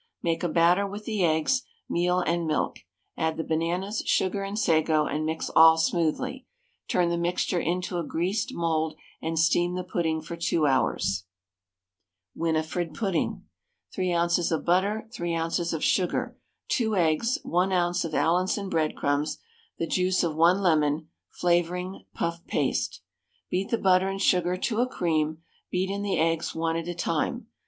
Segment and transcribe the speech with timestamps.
[0.23, 2.77] Make a batter with the eggs, meal, and milk;
[3.17, 6.47] add the bananas, sugar, and sago, and mix all smoothly.
[6.87, 11.25] Turn the mixture into a greased mould and steam the pudding for 2 hours.
[12.33, 13.43] WINIFRED PUDDING.
[13.93, 14.51] 3 oz.
[14.51, 15.71] of butter, 3 oz.
[15.71, 16.35] of sugar,
[16.69, 18.03] 2 eggs, 1 oz.
[18.03, 19.37] of Allinson breadcrumbs,
[19.77, 23.01] the juice of 1 lemon, flavouring, puff paste.
[23.51, 26.95] Beat the butter and sugar to a cream, beat in the eggs one at a
[26.95, 27.45] time.